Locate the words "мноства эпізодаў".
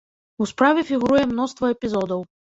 1.35-2.27